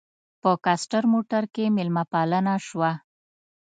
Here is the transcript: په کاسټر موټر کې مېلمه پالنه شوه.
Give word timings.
په 0.41 0.51
کاسټر 0.65 1.03
موټر 1.13 1.43
کې 1.53 1.65
مېلمه 1.75 2.03
پالنه 2.11 2.55
شوه. 2.67 2.91